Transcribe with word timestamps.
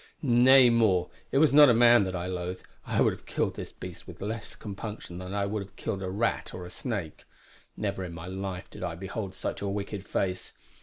Nay 0.23 0.71
more, 0.71 1.11
it 1.31 1.37
was 1.37 1.53
not 1.53 1.69
a 1.69 1.75
man 1.75 2.05
that 2.05 2.15
I 2.15 2.25
loathed; 2.25 2.63
I 2.87 3.01
would 3.01 3.13
have 3.13 3.27
killed 3.27 3.53
this 3.53 3.71
beast 3.71 4.07
with 4.07 4.19
less 4.19 4.55
compunction 4.55 5.19
than 5.19 5.35
I 5.35 5.45
would 5.45 5.75
kill 5.75 6.01
a 6.01 6.09
rat 6.09 6.55
or 6.55 6.65
a 6.65 6.71
snake. 6.71 7.25
Never 7.77 8.03
in 8.03 8.11
my 8.11 8.25
life 8.25 8.67
did 8.71 8.83
I 8.83 8.95
behold 8.95 9.35
such 9.35 9.61
a 9.61 9.67
wicked 9.67 10.07
face. 10.07 10.53